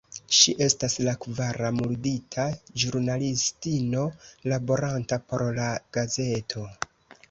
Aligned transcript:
Ŝi 0.35 0.53
estas 0.67 0.95
la 1.07 1.13
kvara 1.25 1.69
murdita 1.81 2.47
ĵurnalistino 2.85 4.09
laboranta 4.55 5.25
por 5.31 5.49
la 5.63 5.73
gazeto. 5.97 6.71